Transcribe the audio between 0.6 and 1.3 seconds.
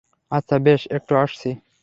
বেশ- একটু